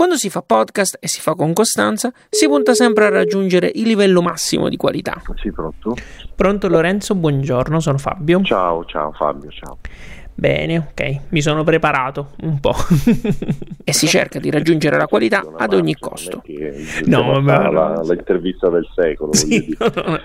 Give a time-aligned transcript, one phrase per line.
[0.00, 3.82] Quando si fa podcast e si fa con costanza, si punta sempre a raggiungere il
[3.82, 5.20] livello massimo di qualità.
[5.42, 5.94] Sì, pronto?
[6.34, 8.40] Pronto Lorenzo, buongiorno, sono Fabio.
[8.42, 9.76] Ciao, ciao Fabio, ciao.
[10.40, 12.72] Bene, ok, mi sono preparato un po'.
[13.84, 16.42] e si cerca di raggiungere la qualità ad ogni costo.
[17.04, 19.34] No, ma la, l'intervista del secolo.
[19.34, 20.18] Sì, no, no.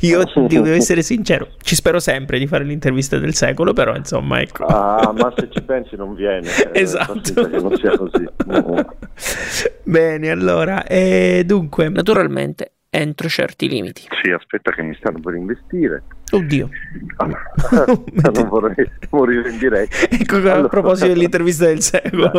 [0.00, 4.64] Io devo essere sincero, ci spero sempre di fare l'intervista del secolo, però insomma, ecco.
[4.64, 6.48] Ah, ma se ci pensi non viene.
[6.72, 7.48] Eh, esatto.
[7.48, 8.28] Non sia così.
[9.84, 14.02] Bene, allora, e dunque, naturalmente entro certi limiti.
[14.20, 16.02] Sì, aspetta che mi stanno per investire.
[16.30, 16.68] Oddio.
[17.16, 17.26] Ah,
[18.32, 19.96] non vorrei morire in diretta.
[20.10, 20.60] Ecco allora.
[20.60, 22.30] a proposito dell'intervista del secolo.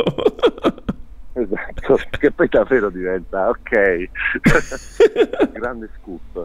[1.34, 4.10] Esatto, che poi davvero diventa, ok.
[5.54, 6.44] Grande scoop.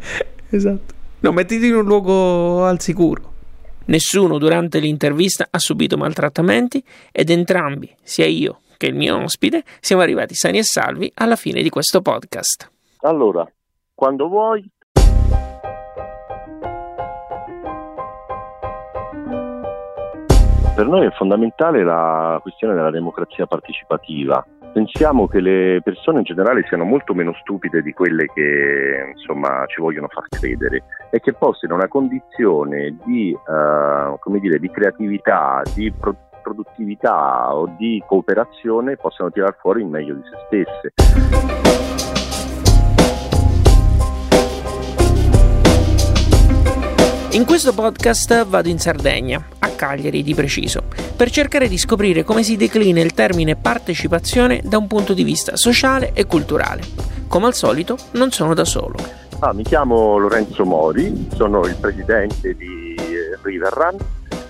[0.51, 0.95] Esatto.
[1.21, 3.33] No, mettiti in un luogo al sicuro.
[3.87, 10.03] Nessuno durante l'intervista ha subito maltrattamenti ed entrambi, sia io che il mio ospite, siamo
[10.03, 12.71] arrivati sani e salvi alla fine di questo podcast.
[13.01, 13.51] Allora,
[13.95, 14.69] quando vuoi.
[20.75, 24.45] Per noi è fondamentale la questione della democrazia partecipativa.
[24.73, 29.81] Pensiamo che le persone in generale siano molto meno stupide di quelle che insomma, ci
[29.81, 36.17] vogliono far credere e che possano una condizione di, uh, dire, di creatività, di pro-
[36.43, 42.14] produttività o di cooperazione possano tirar fuori il meglio di se stesse.
[47.35, 50.85] In questo podcast vado in Sardegna, a Cagliari di preciso,
[51.17, 55.57] per cercare di scoprire come si declina il termine partecipazione da un punto di vista
[55.57, 56.83] sociale e culturale.
[57.27, 58.99] Come al solito non sono da solo.
[59.41, 62.95] Ah, mi chiamo Lorenzo Mori, sono il presidente di
[63.43, 63.97] Riverrun.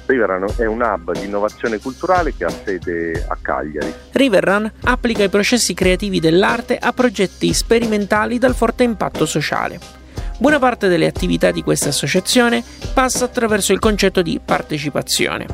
[0.05, 3.95] Riverrun è un hub di innovazione culturale che ha sede a Cagliari.
[4.13, 10.03] Riverrun applica i processi creativi dell'arte a progetti sperimentali dal forte impatto sociale
[10.45, 12.63] Buona parte delle attività di questa associazione
[12.93, 15.47] passa attraverso il concetto di partecipazione.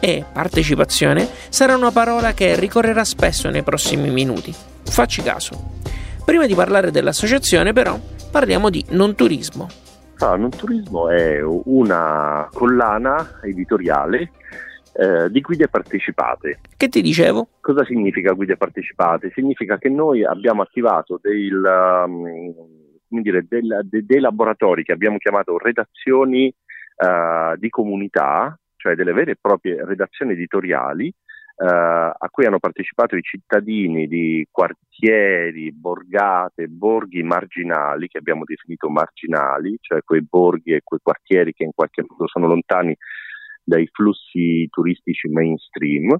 [0.00, 4.50] E partecipazione sarà una parola che ricorrerà spesso nei prossimi minuti.
[4.84, 5.52] Facci caso.
[6.24, 8.00] Prima di parlare dell'associazione, però,
[8.30, 9.68] parliamo di non turismo.
[10.20, 14.30] Ah, non turismo è una collana editoriale
[14.94, 16.60] eh, di guide partecipate.
[16.74, 17.48] Che ti dicevo?
[17.60, 19.30] Cosa significa guide partecipate?
[19.34, 21.62] Significa che noi abbiamo attivato del,
[22.06, 22.77] um,
[23.08, 26.52] dire, del, de, dei laboratori che abbiamo chiamato redazioni
[26.96, 33.16] uh, di comunità, cioè delle vere e proprie redazioni editoriali, uh, a cui hanno partecipato
[33.16, 40.82] i cittadini di quartieri, borgate, borghi marginali, che abbiamo definito marginali, cioè quei borghi e
[40.84, 42.96] quei quartieri che in qualche modo sono lontani
[43.62, 46.16] dai flussi turistici mainstream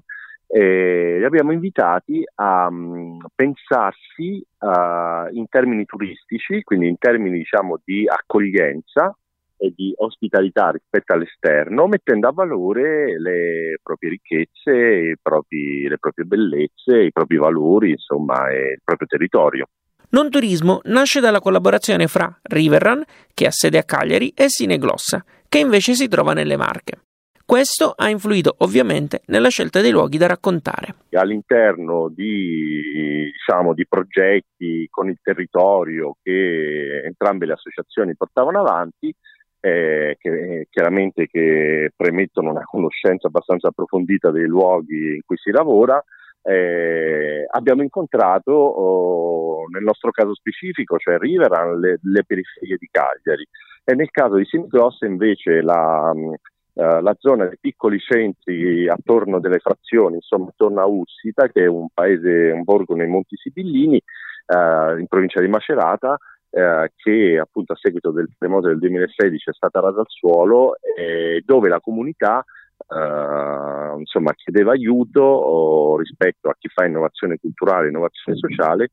[0.51, 7.79] eh, li abbiamo invitati a um, pensarsi uh, in termini turistici, quindi in termini diciamo,
[7.83, 9.15] di accoglienza
[9.57, 17.03] e di ospitalità rispetto all'esterno, mettendo a valore le proprie ricchezze, propri, le proprie bellezze,
[17.03, 19.67] i propri valori, insomma, e il proprio territorio.
[20.11, 23.03] Non Turismo nasce dalla collaborazione fra Riverrun,
[23.35, 27.08] che ha sede a Cagliari, e Sineglossa, che invece si trova nelle Marche.
[27.49, 30.93] Questo ha influito ovviamente nella scelta dei luoghi da raccontare.
[31.13, 39.11] All'interno di, diciamo, di progetti con il territorio che entrambe le associazioni portavano avanti,
[39.61, 45.99] eh, che, chiaramente che premettono una conoscenza abbastanza approfondita dei luoghi in cui si lavora,
[46.43, 53.47] eh, abbiamo incontrato, oh, nel nostro caso specifico, cioè Riveran, le, le periferie di Cagliari
[53.83, 56.13] e nel caso di Simcross invece la,
[56.79, 61.67] Uh, la zona dei piccoli centri attorno delle frazioni, insomma attorno a Ussita, che è
[61.67, 64.01] un paese, un borgo nei Monti Sibillini,
[64.47, 69.53] uh, in provincia di Macerata, uh, che appunto a seguito del terremoto del 2016 è
[69.53, 72.45] stata rasa al suolo, e dove la comunità
[73.97, 78.89] insomma, chiedeva aiuto oh, rispetto a chi fa innovazione culturale, innovazione sociale,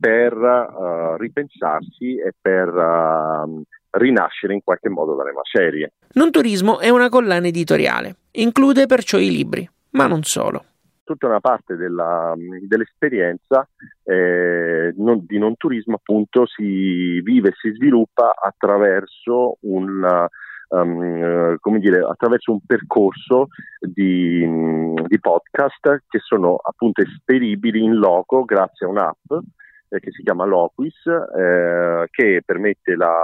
[0.00, 2.68] per ripensarsi e per
[3.90, 5.92] rinascere in qualche modo dalle macerie.
[6.12, 8.16] Non Turismo è una collana editoriale.
[8.32, 10.64] Include perciò i libri, ma non solo
[11.10, 12.34] tutta una parte della,
[12.68, 13.68] dell'esperienza
[14.04, 20.28] eh, non, di non turismo appunto si vive e si sviluppa attraverso un,
[20.68, 23.48] um, come dire, attraverso un percorso
[23.80, 24.46] di,
[25.08, 29.32] di, podcast che sono appunto esperibili in loco grazie a un'app
[29.90, 33.14] eh, che si chiama Loquis eh, che permette la,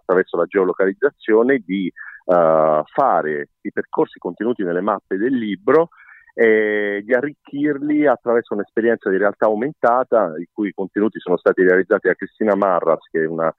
[0.00, 1.90] attraverso la geolocalizzazione di
[2.26, 5.90] uh, fare i percorsi contenuti nelle mappe del libro
[6.34, 12.14] e di arricchirli attraverso un'esperienza di realtà aumentata, i cui contenuti sono stati realizzati da
[12.14, 13.54] Cristina Marras, che è una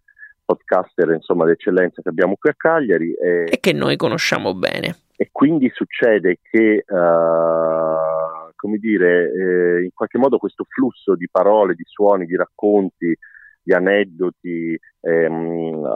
[0.46, 3.14] podcaster insomma, d'eccellenza che abbiamo qui a Cagliari.
[3.14, 4.96] E, e che noi conosciamo bene.
[5.18, 11.76] E quindi succede che, uh, come dire, eh, in qualche modo questo flusso di parole,
[11.76, 13.16] di suoni, di racconti,
[13.62, 15.88] di aneddoti, ehm,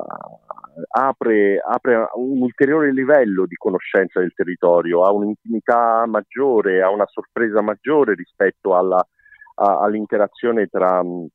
[0.90, 7.62] apre, apre un ulteriore livello di conoscenza del territorio, ha un'intimità maggiore, ha una sorpresa
[7.62, 9.06] maggiore rispetto alla,
[9.56, 11.28] a, all'interazione tra mh,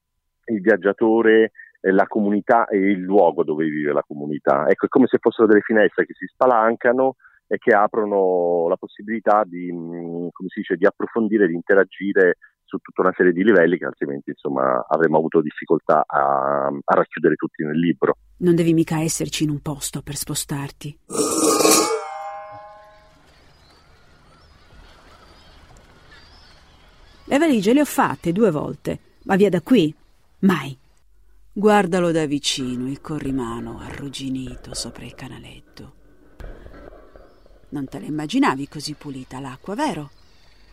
[0.47, 1.53] il viaggiatore
[1.93, 4.69] la comunità e il luogo dove vive la comunità.
[4.69, 9.45] Ecco, è come se fossero delle finestre che si spalancano e che aprono la possibilità
[9.45, 9.71] di,
[10.49, 14.85] si dice, di approfondire, di interagire su tutta una serie di livelli che altrimenti insomma
[14.89, 18.17] avremmo avuto difficoltà a, a racchiudere tutti nel libro.
[18.39, 20.99] Non devi mica esserci in un posto per spostarti.
[27.29, 29.93] Le valigie le ho fatte due volte, ma via da qui?
[30.41, 30.77] Mai.
[31.53, 36.06] Guardalo da vicino, il corrimano arrugginito sopra il canaletto.
[37.69, 40.11] Non te la immaginavi così pulita l'acqua, vero?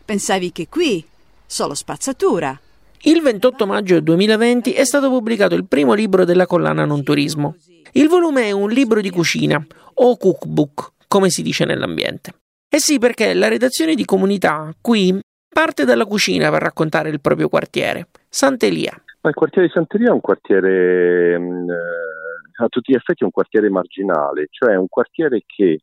[0.06, 1.04] Pensavi che qui
[1.45, 2.57] solo spazzatura.
[3.04, 7.56] Il 28 maggio 2020 è stato pubblicato il primo libro della collana Non Turismo.
[7.94, 9.63] Il volume è un libro di cucina,
[9.95, 12.34] o cookbook, come si dice nell'ambiente.
[12.69, 17.50] Eh sì, perché la redazione di comunità qui parte dalla cucina per raccontare il proprio
[17.50, 19.00] quartiere, Sant'Elia.
[19.22, 23.25] Ma il quartiere di Sant'Elia è un quartiere, mm, eh, a tutti gli effetti, è
[23.25, 25.81] un quartiere marginale, cioè un quartiere che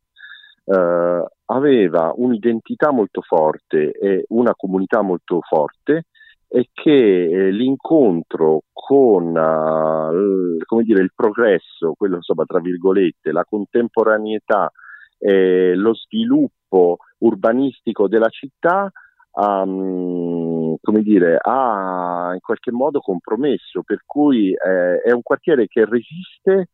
[0.71, 6.07] eh, aveva un'identità molto forte e una comunità molto forte
[6.47, 14.71] e che eh, l'incontro con uh, dire, il progresso, quello insomma tra virgolette, la contemporaneità,
[15.19, 18.91] eh, lo sviluppo urbanistico della città
[19.33, 26.71] um, dire, ha in qualche modo compromesso, per cui eh, è un quartiere che resiste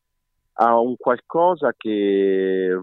[0.54, 2.74] a un qualcosa che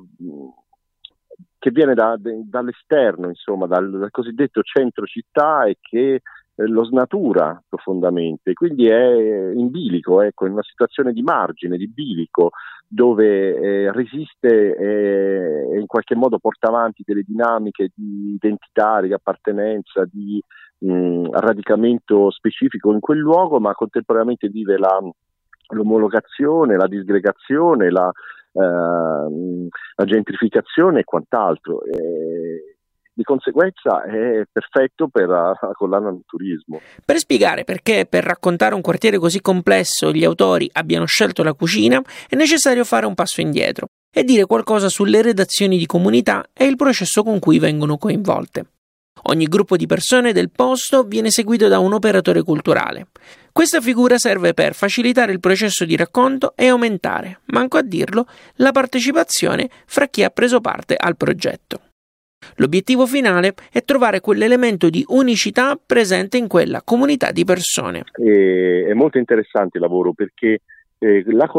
[1.63, 6.21] che viene da, dall'esterno, insomma, dal, dal, cosiddetto centro città e che eh,
[6.67, 12.49] lo snatura profondamente, quindi è in bilico, ecco, in una situazione di margine, di bilico,
[12.85, 20.03] dove eh, resiste e in qualche modo porta avanti delle dinamiche di identità, di appartenenza,
[20.05, 20.43] di
[20.79, 24.99] mh, radicamento specifico in quel luogo, ma contemporaneamente vive la,
[25.69, 28.11] l'omologazione, la disgregazione, la,
[28.53, 31.83] la gentrificazione e quant'altro.
[31.83, 32.73] E
[33.15, 36.79] di conseguenza è perfetto per la, la collana del turismo.
[37.05, 42.01] Per spiegare perché per raccontare un quartiere così complesso gli autori abbiano scelto la cucina
[42.27, 46.75] è necessario fare un passo indietro e dire qualcosa sulle redazioni di comunità e il
[46.75, 48.65] processo con cui vengono coinvolte.
[49.27, 53.07] Ogni gruppo di persone del posto viene seguito da un operatore culturale.
[53.53, 58.25] Questa figura serve per facilitare il processo di racconto e aumentare, manco a dirlo,
[58.55, 61.79] la partecipazione fra chi ha preso parte al progetto.
[62.55, 68.03] L'obiettivo finale è trovare quell'elemento di unicità presente in quella comunità di persone.
[68.13, 70.59] È molto interessante il lavoro perché
[70.97, 71.49] eh, la,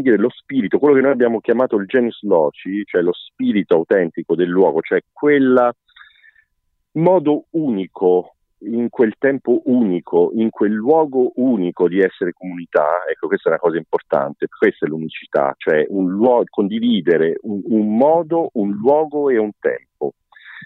[0.00, 4.34] dire, lo spirito, quello che noi abbiamo chiamato il genius loci, cioè lo spirito autentico
[4.34, 5.74] del luogo, cioè quel
[6.92, 13.48] modo unico in quel tempo unico, in quel luogo unico di essere comunità, ecco questa
[13.48, 18.72] è una cosa importante, questa è l'unicità, cioè un luogo, condividere un, un modo, un
[18.72, 20.14] luogo e un tempo.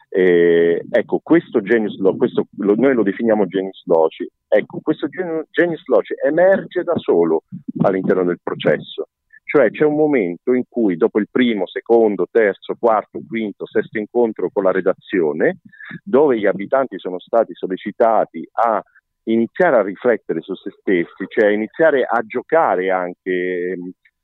[0.09, 5.87] Eh, ecco, questo genius loci, questo, lo, noi lo definiamo genius loci, ecco, questo genius
[5.87, 7.43] loci emerge da solo
[7.79, 9.09] all'interno del processo.
[9.55, 14.51] Cioè c'è un momento in cui dopo il primo, secondo, terzo, quarto, quinto, sesto incontro
[14.53, 15.61] con la redazione,
[16.03, 18.83] dove gli abitanti sono stati sollecitati a
[19.27, 23.79] iniziare a riflettere su se stessi, cioè iniziare a giocare anche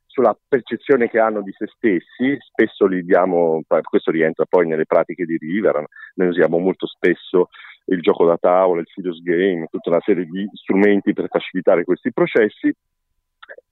[0.05, 5.23] sulla percezione che hanno di se stessi, spesso li diamo, questo rientra poi nelle pratiche
[5.23, 5.81] di River,
[6.15, 7.47] noi usiamo molto spesso
[7.85, 12.11] il gioco da tavola, il serious game, tutta una serie di strumenti per facilitare questi
[12.11, 12.75] processi,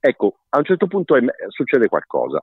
[0.00, 2.42] Ecco, a un certo punto è, succede qualcosa.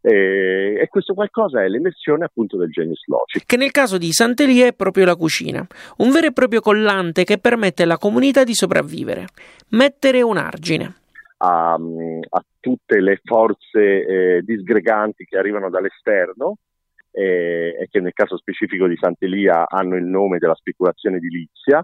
[0.00, 3.42] E, e, questo qualcosa è l'emersione appunto del genius loci.
[3.44, 5.66] Che nel caso di Sant'Elia è proprio la cucina,
[5.98, 9.26] un vero e proprio collante che permette alla comunità di sopravvivere,
[9.70, 10.94] mettere un argine.
[11.38, 16.56] A, a tutte le forze eh, disgreganti che arrivano dall'esterno
[17.12, 21.82] eh, e che nel caso specifico di Sant'Elia hanno il nome della speculazione edilizia.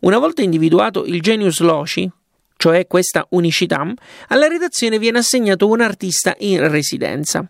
[0.00, 2.08] Una volta individuato il genius loci,
[2.56, 3.86] cioè questa unicità,
[4.28, 7.48] alla redazione viene assegnato un artista in residenza.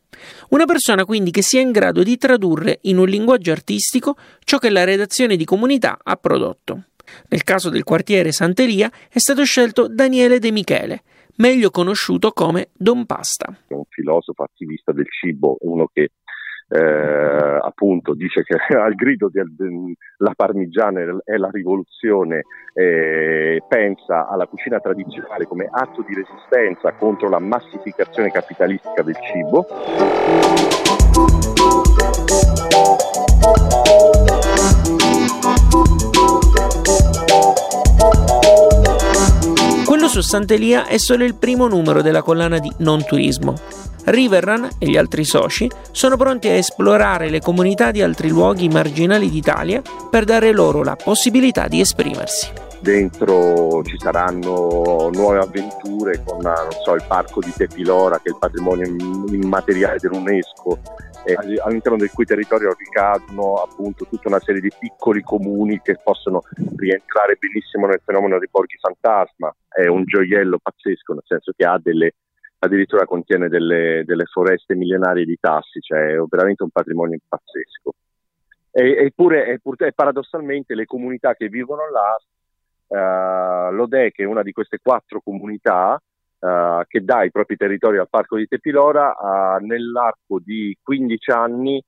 [0.51, 4.71] Una persona quindi che sia in grado di tradurre in un linguaggio artistico ciò che
[4.71, 6.85] la redazione di comunità ha prodotto.
[7.29, 11.03] Nel caso del quartiere Sant'Elia è stato scelto Daniele De Michele,
[11.37, 13.57] meglio conosciuto come Don Pasta.
[13.69, 16.11] Un filosofo attivista del cibo, uno che
[16.69, 22.45] eh, appunto dice che al grido della parmigiana è la rivoluzione,
[22.75, 29.67] eh, pensa alla cucina tradizionale come atto di resistenza contro la massificazione capitalistica del cibo.
[39.87, 43.55] Quello su Sant'Elia è solo il primo numero della collana di Non Turismo.
[44.07, 49.31] Riverrun e gli altri soci sono pronti a esplorare le comunità di altri luoghi marginali
[49.31, 52.66] d'Italia per dare loro la possibilità di esprimersi.
[52.87, 56.41] Dentro ci saranno nuove avventure con
[56.85, 60.79] so, il parco di Tepilora che è il patrimonio immateriale dell'UNESCO
[61.65, 66.43] all'interno del cui territorio ricadono appunto tutta una serie di piccoli comuni che possono
[66.77, 69.53] rientrare benissimo nel fenomeno dei borghi fantasma.
[69.67, 72.15] È un gioiello pazzesco, nel senso che ha delle
[72.61, 77.95] addirittura contiene delle, delle foreste millenarie di tassi, cioè è veramente un patrimonio pazzesco.
[78.71, 82.17] Eppure, eppure, paradossalmente le comunità che vivono là,
[82.87, 86.01] uh, l'Ode, che è una di queste quattro comunità,
[86.39, 91.83] uh, che dà i propri territori al parco di Tepilora, uh, nell'arco di 15 anni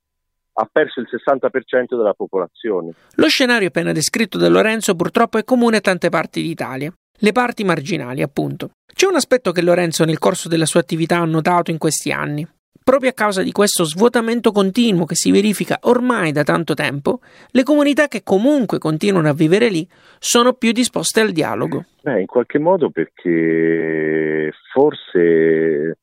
[0.61, 2.93] ha perso il 60% della popolazione.
[3.15, 6.93] Lo scenario appena descritto da Lorenzo purtroppo è comune a tante parti d'Italia.
[7.21, 8.71] Le parti marginali, appunto.
[8.93, 12.47] C'è un aspetto che Lorenzo nel corso della sua attività ha notato in questi anni.
[12.89, 17.63] Proprio a causa di questo svuotamento continuo che si verifica ormai da tanto tempo, le
[17.63, 19.87] comunità che comunque continuano a vivere lì
[20.19, 21.85] sono più disposte al dialogo.
[22.01, 25.99] Beh, in qualche modo perché forse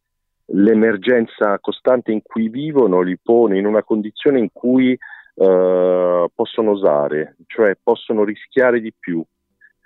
[0.45, 7.35] l'emergenza costante in cui vivono li pone in una condizione in cui uh, possono osare,
[7.47, 9.25] cioè possono rischiare di più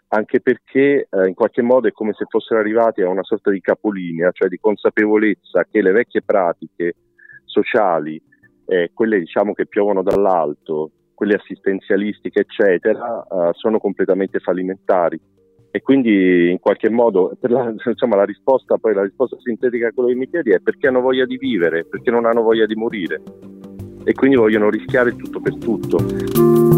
[0.10, 3.62] anche perché eh, in qualche modo è come se fossero arrivati a una sorta di
[3.62, 6.96] capolinea, cioè di consapevolezza che le vecchie pratiche
[7.46, 8.22] sociali,
[8.66, 15.20] eh, quelle diciamo che piovono dall'alto, quelle assistenzialistiche, eccetera, eh, sono completamente fallimentari.
[15.72, 20.10] E quindi in qualche modo la, insomma, la risposta poi la risposta sintetica a quello
[20.10, 23.22] che mi chiedi è perché hanno voglia di vivere, perché non hanno voglia di morire
[24.04, 26.69] e quindi vogliono rischiare tutto per tutto.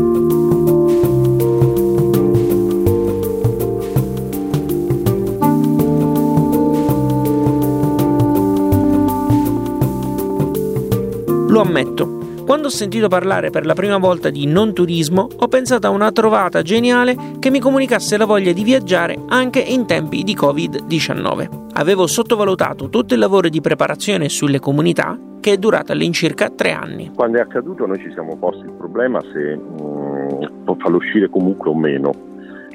[11.72, 12.20] Ammetto.
[12.46, 16.12] Quando ho sentito parlare per la prima volta di non turismo, ho pensato a una
[16.12, 21.70] trovata geniale che mi comunicasse la voglia di viaggiare anche in tempi di Covid-19.
[21.74, 27.12] Avevo sottovalutato tutto il lavoro di preparazione sulle comunità che è durato all'incirca tre anni.
[27.16, 31.70] Quando è accaduto noi ci siamo posti il problema se mm, può farlo uscire comunque
[31.70, 32.12] o meno.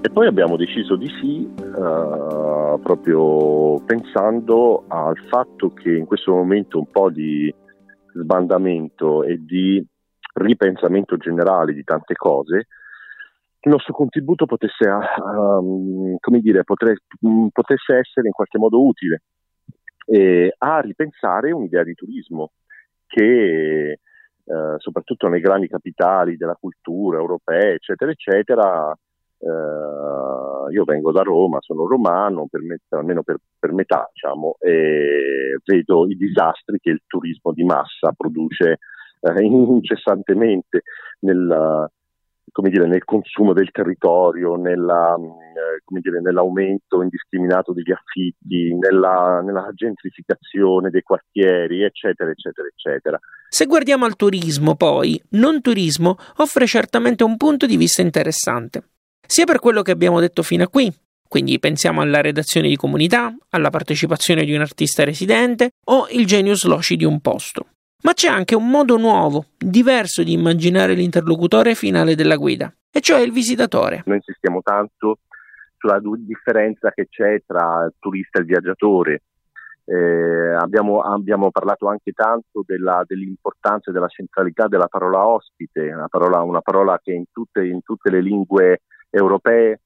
[0.00, 6.78] E poi abbiamo deciso di sì, uh, proprio pensando al fatto che in questo momento
[6.78, 7.52] un po' di
[8.18, 9.84] sbandamento e di
[10.34, 12.66] ripensamento generale di tante cose,
[13.60, 19.22] il nostro contributo potesse, um, come dire, potre, um, potesse essere in qualche modo utile
[20.06, 22.52] eh, a ripensare un'idea di turismo
[23.06, 23.98] che
[24.48, 28.96] eh, soprattutto nei grandi capitali della cultura europea, eccetera, eccetera,
[29.38, 35.58] Uh, io vengo da Roma, sono romano, per me, almeno per, per metà, diciamo, e
[35.64, 38.78] vedo i disastri che il turismo di massa produce
[39.20, 40.82] uh, incessantemente
[41.20, 41.88] nel,
[42.70, 50.90] dire, nel, consumo del territorio, nella, uh, dire, nell'aumento indiscriminato degli affitti, nella, nella gentrificazione
[50.90, 53.18] dei quartieri, eccetera, eccetera, eccetera.
[53.48, 58.82] Se guardiamo al turismo, poi, non turismo offre certamente un punto di vista interessante
[59.26, 60.92] sia per quello che abbiamo detto fino a qui,
[61.28, 66.64] quindi pensiamo alla redazione di comunità, alla partecipazione di un artista residente o il genius
[66.64, 67.66] loci di un posto.
[68.02, 73.20] Ma c'è anche un modo nuovo, diverso di immaginare l'interlocutore finale della guida, e cioè
[73.20, 74.02] il visitatore.
[74.06, 75.18] Noi insistiamo tanto
[75.76, 79.22] sulla differenza che c'è tra turista e viaggiatore,
[79.88, 86.08] Eh, abbiamo, abbiamo, parlato anche tanto della, dell'importanza e della centralità della parola ospite, una
[86.08, 88.80] parola, una parola che in tutte, in tutte, le lingue
[89.10, 89.80] europee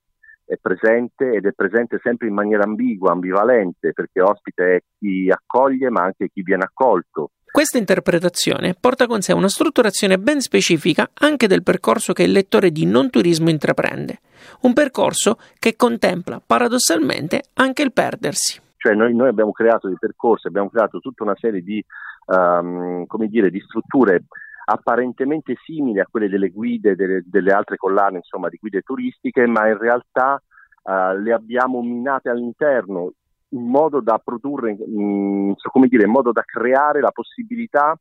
[0.45, 5.91] è presente ed è presente sempre in maniera ambigua, ambivalente, perché ospite è chi accoglie
[5.91, 7.31] ma anche chi viene accolto.
[7.53, 12.71] Questa interpretazione porta con sé una strutturazione ben specifica anche del percorso che il lettore
[12.71, 14.21] di non turismo intraprende,
[14.63, 18.61] un percorso che contempla paradossalmente anche il perdersi.
[18.77, 21.85] Cioè noi, noi abbiamo creato dei percorsi, abbiamo creato tutta una serie di,
[22.27, 24.23] um, dire, di strutture
[24.71, 29.67] apparentemente simili a quelle delle guide, delle, delle altre collane, insomma, di guide turistiche, ma
[29.67, 30.41] in realtà
[30.83, 33.13] uh, le abbiamo minate all'interno
[33.49, 37.99] in modo da produrre, in, come dire, in modo da creare la possibilità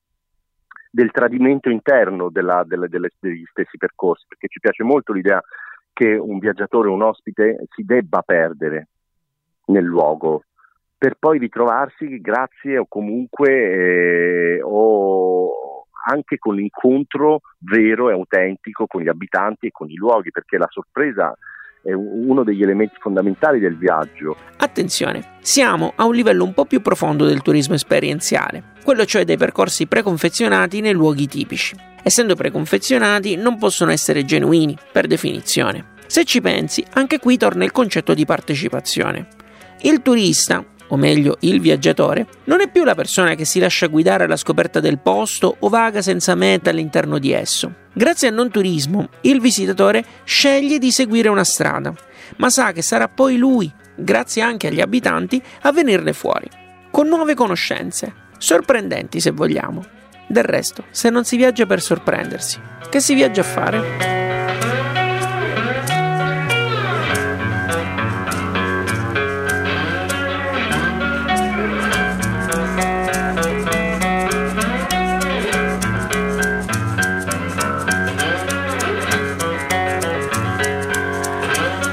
[0.92, 5.42] del tradimento interno della, delle, delle, degli stessi percorsi, perché ci piace molto l'idea
[5.92, 8.90] che un viaggiatore, un ospite si debba perdere
[9.66, 10.44] nel luogo,
[10.96, 15.69] per poi ritrovarsi grazie o comunque eh, o
[16.08, 20.68] anche con l'incontro vero e autentico con gli abitanti e con i luoghi, perché la
[20.70, 21.36] sorpresa
[21.82, 24.36] è uno degli elementi fondamentali del viaggio.
[24.58, 29.38] Attenzione, siamo a un livello un po' più profondo del turismo esperienziale, quello cioè dei
[29.38, 31.76] percorsi preconfezionati nei luoghi tipici.
[32.02, 35.98] Essendo preconfezionati non possono essere genuini, per definizione.
[36.08, 39.28] Se ci pensi, anche qui torna il concetto di partecipazione.
[39.82, 44.26] Il turista, o meglio il viaggiatore, non è più la persona che si lascia guidare
[44.26, 47.74] alla scoperta del posto o vaga senza meta all'interno di esso.
[47.94, 51.94] Grazie al non turismo, il visitatore sceglie di seguire una strada,
[52.38, 56.48] ma sa che sarà poi lui, grazie anche agli abitanti, a venirne fuori,
[56.92, 59.84] con nuove conoscenze, sorprendenti se vogliamo.
[60.28, 64.19] Del resto, se non si viaggia per sorprendersi, che si viaggia a fare?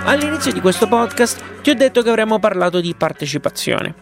[0.06, 3.92] All'inizio di questo podcast ti ho detto che avremmo parlato di partecipazione.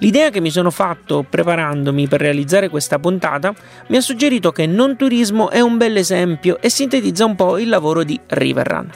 [0.00, 3.54] L'idea che mi sono fatto preparandomi per realizzare questa puntata
[3.86, 7.68] mi ha suggerito che non turismo è un bel esempio e sintetizza un po' il
[7.68, 8.90] lavoro di Riverrun.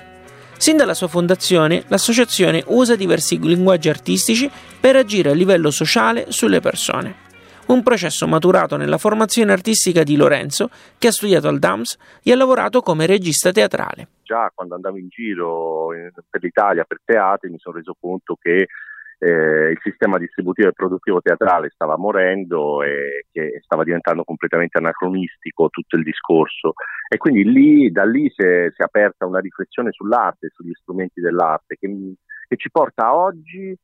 [0.56, 4.50] Sin dalla sua fondazione, l'associazione usa diversi linguaggi artistici
[4.80, 7.25] per agire a livello sociale sulle persone
[7.66, 12.36] un processo maturato nella formazione artistica di Lorenzo, che ha studiato al DAMS e ha
[12.36, 14.08] lavorato come regista teatrale.
[14.22, 18.66] Già quando andavo in giro in, per l'Italia, per teatri, mi sono reso conto che
[19.18, 25.68] eh, il sistema distributivo e produttivo teatrale stava morendo e che stava diventando completamente anacronistico
[25.70, 26.74] tutto il discorso
[27.08, 31.20] e quindi lì, da lì si è, si è aperta una riflessione sull'arte, sugli strumenti
[31.20, 31.88] dell'arte che,
[32.46, 33.74] che ci porta oggi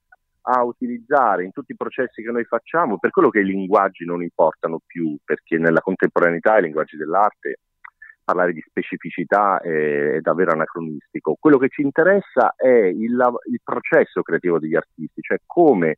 [0.43, 4.23] a utilizzare in tutti i processi che noi facciamo, per quello che i linguaggi non
[4.23, 7.59] importano più, perché nella contemporaneità i linguaggi dell'arte
[8.25, 11.37] parlare di specificità è, è davvero anacronistico.
[11.39, 13.19] Quello che ci interessa è il,
[13.51, 15.97] il processo creativo degli artisti, cioè come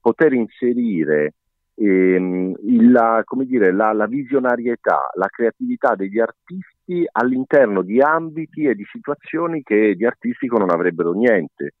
[0.00, 1.34] poter inserire
[1.74, 8.84] ehm, il, dire, la, la, visionarietà, la creatività degli artisti all'interno di ambiti e di
[8.90, 11.74] situazioni che di artistico non avrebbero niente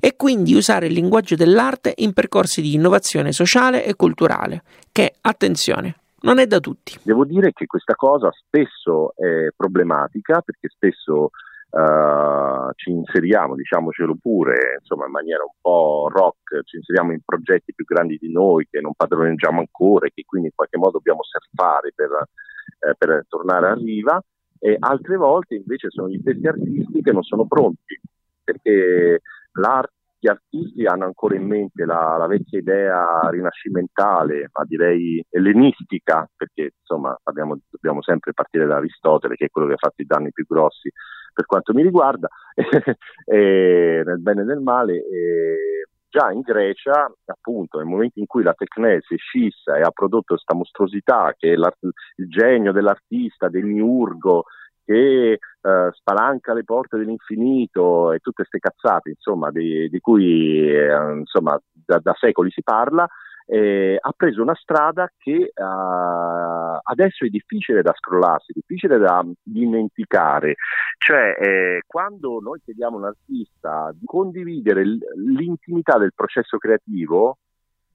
[0.00, 5.96] e quindi usare il linguaggio dell'arte in percorsi di innovazione sociale e culturale, che, attenzione,
[6.20, 6.98] non è da tutti.
[7.02, 11.30] Devo dire che questa cosa spesso è problematica perché spesso
[11.70, 17.74] uh, ci inseriamo, diciamocelo pure, insomma in maniera un po' rock, ci inseriamo in progetti
[17.74, 21.20] più grandi di noi che non padroneggiamo ancora e che quindi in qualche modo dobbiamo
[21.22, 24.22] surfare per, eh, per tornare a riva
[24.58, 28.00] e altre volte invece sono gli stessi artisti che non sono pronti
[28.42, 29.20] perché
[30.18, 36.72] gli artisti hanno ancora in mente la, la, vecchia idea rinascimentale, ma direi ellenistica, perché
[36.80, 40.32] insomma abbiamo, dobbiamo sempre partire da Aristotele, che è quello che ha fatto i danni
[40.32, 40.90] più grossi
[41.34, 42.28] per quanto mi riguarda,
[43.26, 44.94] e, nel bene e nel male.
[44.94, 50.34] E, già in Grecia, appunto, nel momento in cui la Tecnese scissa e ha prodotto
[50.34, 54.44] questa mostruosità che è il genio dell'artista, del miurgo,
[54.84, 61.18] che eh, spalanca le porte dell'infinito e tutte queste cazzate insomma, di, di cui eh,
[61.18, 63.06] insomma, da, da, secoli si parla,
[63.46, 70.54] eh, ha preso una strada che uh, adesso è difficile da scrollarsi, difficile da dimenticare.
[70.96, 74.82] Cioè, eh, quando noi chiediamo a un artista di condividere
[75.16, 77.38] l'intimità del processo creativo,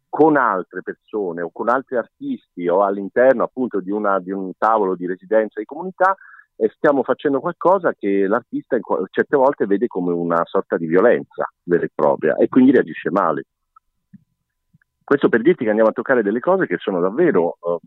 [0.09, 4.95] con altre persone o con altri artisti o all'interno appunto di, una, di un tavolo
[4.95, 6.15] di residenza di comunità,
[6.61, 8.77] e stiamo facendo qualcosa che l'artista
[9.11, 13.45] certe volte vede come una sorta di violenza vera e propria e quindi reagisce male.
[15.01, 17.79] Questo per dirti che andiamo a toccare delle cose che sono davvero uh,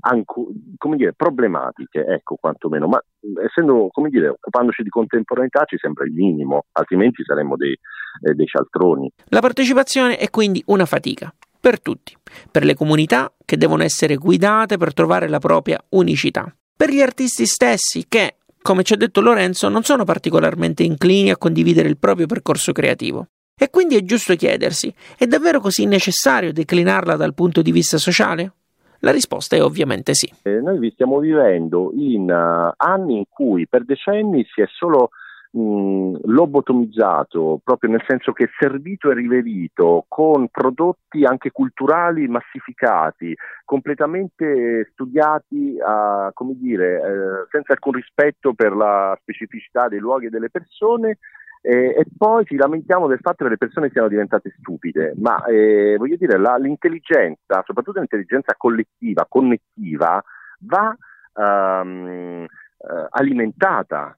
[0.00, 0.48] anco,
[0.94, 3.02] dire, problematiche, ecco, quantomeno, ma
[3.42, 8.46] essendo, come dire, occupandoci di contemporaneità ci sembra il minimo, altrimenti saremmo dei, eh, dei
[8.46, 9.10] cialtroni.
[9.28, 12.14] La partecipazione è quindi una fatica per tutti,
[12.50, 17.46] per le comunità che devono essere guidate per trovare la propria unicità, per gli artisti
[17.46, 22.26] stessi che, come ci ha detto Lorenzo, non sono particolarmente inclini a condividere il proprio
[22.26, 23.28] percorso creativo.
[23.56, 28.52] E quindi è giusto chiedersi, è davvero così necessario declinarla dal punto di vista sociale?
[28.98, 30.28] La risposta è ovviamente sì.
[30.42, 35.10] Eh, noi vi stiamo vivendo in uh, anni in cui per decenni si è solo
[35.52, 43.34] mh, lobotomizzato, proprio nel senso che servito e riverito con prodotti anche culturali massificati,
[43.64, 50.30] completamente studiati a, come dire, eh, senza alcun rispetto per la specificità dei luoghi e
[50.30, 51.18] delle persone
[51.64, 55.94] eh, e poi ci lamentiamo del fatto che le persone siano diventate stupide, ma eh,
[55.96, 60.22] voglio dire, la, l'intelligenza, soprattutto l'intelligenza collettiva, connettiva,
[60.64, 60.96] va
[61.34, 64.16] um, uh, alimentata,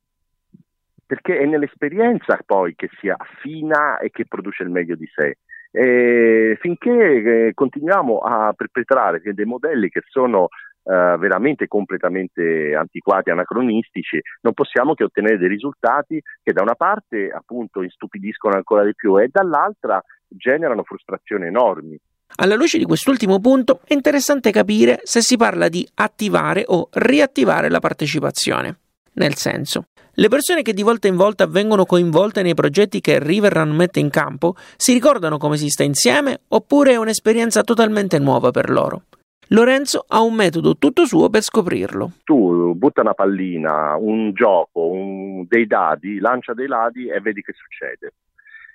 [1.07, 5.39] perché è nell'esperienza poi che si affina e che produce il meglio di sé.
[5.71, 10.49] E finché eh, continuiamo a perpetrare dei modelli che sono
[10.85, 17.29] eh, veramente completamente antiquati, anacronistici, non possiamo che ottenere dei risultati che da una parte
[17.29, 21.99] appunto istupidiscono ancora di più e dall'altra generano frustrazioni enormi.
[22.37, 27.69] Alla luce di quest'ultimo punto è interessante capire se si parla di attivare o riattivare
[27.69, 28.79] la partecipazione.
[29.15, 33.71] Nel senso, le persone che di volta in volta vengono coinvolte nei progetti che Riverrun
[33.71, 38.71] mette in campo si ricordano come si sta insieme oppure è un'esperienza totalmente nuova per
[38.71, 39.03] loro?
[39.49, 42.13] Lorenzo ha un metodo tutto suo per scoprirlo.
[42.25, 47.53] Tu butta una pallina, un gioco, un, dei dadi, lancia dei dadi e vedi che
[47.53, 48.15] succede.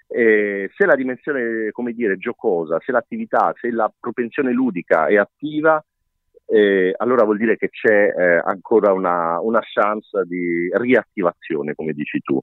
[0.08, 5.84] E se la dimensione, come dire, giocosa, se l'attività, se la propensione ludica è attiva,
[6.52, 12.20] eh, allora vuol dire che c'è eh, ancora una, una chance di riattivazione, come dici
[12.20, 12.40] tu.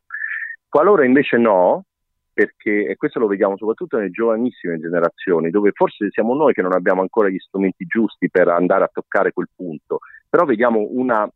[0.69, 1.85] Qualora invece no,
[2.33, 6.75] perché, e questo lo vediamo soprattutto nelle giovanissime generazioni, dove forse siamo noi che non
[6.75, 11.29] abbiamo ancora gli strumenti giusti per andare a toccare quel punto, però vediamo una,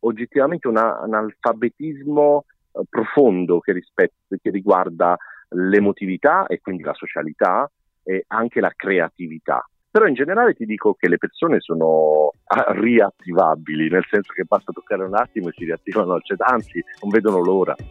[0.00, 5.16] oggettivamente una, un alfabetismo eh, profondo che, rispetto, che riguarda
[5.48, 7.70] l'emotività e quindi la socialità
[8.02, 9.66] e anche la creatività.
[9.94, 14.72] Però in generale ti dico che le persone sono ah, riattivabili, nel senso che basta
[14.72, 17.76] toccare un attimo e si riattivano, cioè, anzi non vedono l'ora.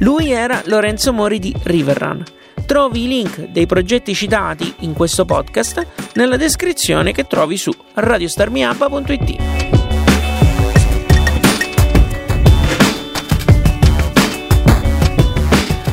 [0.00, 2.22] Lui era Lorenzo Mori di Riverrun.
[2.66, 9.77] Trovi i link dei progetti citati in questo podcast nella descrizione che trovi su radiostarmiup.it.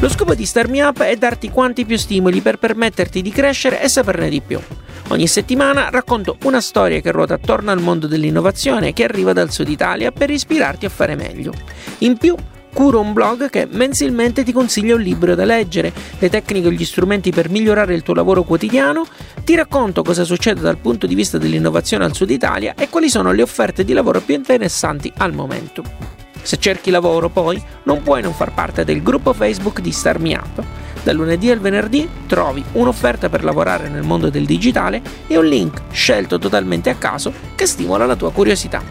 [0.05, 3.89] Lo scopo di Star Up è darti quanti più stimoli per permetterti di crescere e
[3.89, 4.59] saperne di più.
[5.07, 9.67] Ogni settimana racconto una storia che ruota attorno al mondo dell'innovazione che arriva dal sud
[9.67, 11.53] Italia per ispirarti a fare meglio.
[11.99, 12.35] In più
[12.71, 16.85] curo un blog che mensilmente ti consiglia un libro da leggere, le tecniche e gli
[16.85, 19.07] strumenti per migliorare il tuo lavoro quotidiano,
[19.43, 23.31] ti racconto cosa succede dal punto di vista dell'innovazione al sud Italia e quali sono
[23.31, 26.24] le offerte di lavoro più interessanti al momento.
[26.45, 30.35] Se cerchi lavoro poi non puoi non far parte del gruppo Facebook di Star Me
[30.35, 30.63] Up.
[31.01, 35.81] Dal lunedì al venerdì trovi un'offerta per lavorare nel mondo del digitale e un link
[35.91, 38.83] scelto totalmente a caso che stimola la tua curiosità.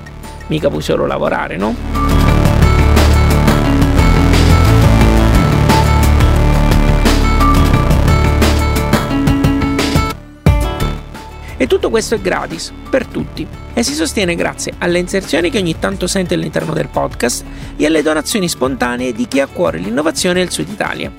[0.48, 2.43] Mica puoi solo lavorare, no?
[11.64, 15.78] E tutto questo è gratis, per tutti, e si sostiene grazie alle inserzioni che ogni
[15.78, 17.42] tanto sente all'interno del podcast
[17.76, 21.10] e alle donazioni spontanee di chi ha a cuore l'innovazione del Sud Italia.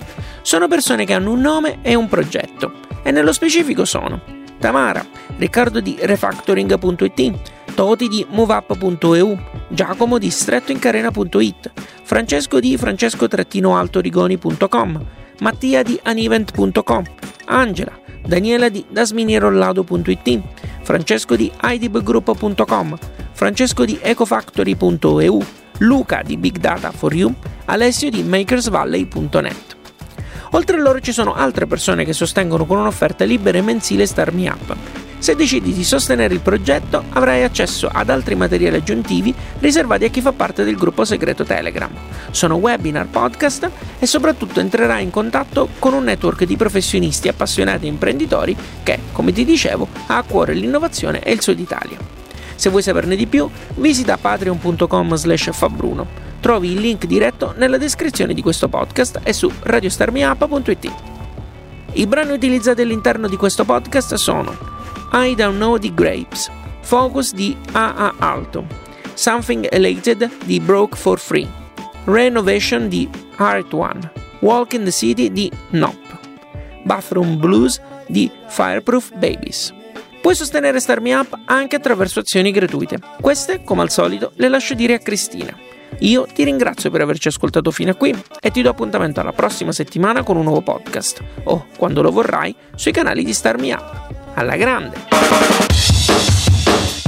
[0.43, 4.21] Sono persone che hanno un nome e un progetto, e nello specifico sono
[4.60, 5.03] Tamara,
[5.36, 7.34] Riccardo di Refactoring.it,
[7.73, 11.71] Toti di MoveUp.eu, Giacomo di strettoincarena.it,
[12.03, 15.05] Francesco di francesco-altorigoni.com,
[15.39, 17.04] Mattia di anevent.com,
[17.45, 20.41] Angela, Daniela di dasminierolado.it,
[20.82, 22.98] Francesco di idibgroup.com,
[23.32, 25.43] Francesco di ecofactory.eu,
[25.80, 27.34] Luca di Big Data for You,
[27.65, 29.76] Alessio di makersvalley.net.
[30.52, 34.32] Oltre a loro ci sono altre persone che sostengono con un'offerta libera e mensile Star
[34.32, 35.05] Me Up.
[35.25, 40.21] Se decidi di sostenere il progetto avrai accesso ad altri materiali aggiuntivi riservati a chi
[40.21, 41.89] fa parte del gruppo segreto Telegram.
[42.29, 47.89] Sono webinar, podcast e soprattutto entrerai in contatto con un network di professionisti appassionati e
[47.89, 51.97] imprenditori che, come ti dicevo, ha a cuore l'innovazione e il Sud Italia.
[52.53, 56.05] Se vuoi saperne di più, visita patreon.com slash fabbruno.
[56.39, 60.93] Trovi il link diretto nella descrizione di questo podcast e su radiostarmiup.it.
[61.93, 64.73] I brani utilizzati all'interno di questo podcast sono
[65.12, 66.50] I Don't Know the Grapes,
[66.82, 68.65] Focus di AA Alto,
[69.13, 71.48] Something Elated di Broke for Free,
[72.06, 76.18] Renovation di Art One, Walk in the City di Nope,
[76.84, 79.74] Bathroom Blues di Fireproof Babies.
[80.22, 83.00] Puoi sostenere Starmi Up anche attraverso azioni gratuite.
[83.22, 85.56] Queste, come al solito, le lascio dire a Cristina.
[86.00, 89.71] Io ti ringrazio per averci ascoltato fino a qui e ti do appuntamento alla prossima
[89.71, 94.13] settimana con un nuovo podcast o, quando lo vorrai, sui canali di Starmi Up.
[94.34, 95.04] Alla grande!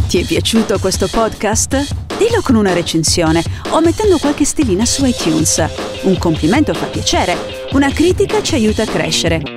[0.07, 1.95] Ti è piaciuto questo podcast?
[2.17, 5.63] Dillo con una recensione o mettendo qualche stellina su iTunes.
[6.03, 7.35] Un complimento fa piacere,
[7.73, 9.56] una critica ci aiuta a crescere.